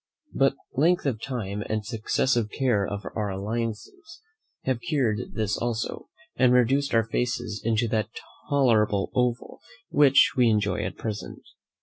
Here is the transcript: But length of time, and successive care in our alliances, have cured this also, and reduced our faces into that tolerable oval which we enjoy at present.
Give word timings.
But 0.33 0.55
length 0.73 1.05
of 1.05 1.21
time, 1.21 1.61
and 1.69 1.85
successive 1.85 2.49
care 2.49 2.87
in 2.87 2.99
our 3.15 3.29
alliances, 3.29 4.19
have 4.63 4.79
cured 4.81 5.33
this 5.35 5.55
also, 5.55 6.09
and 6.35 6.53
reduced 6.53 6.95
our 6.95 7.03
faces 7.03 7.61
into 7.63 7.87
that 7.89 8.09
tolerable 8.49 9.11
oval 9.13 9.59
which 9.89 10.31
we 10.35 10.49
enjoy 10.49 10.81
at 10.83 10.97
present. 10.97 11.43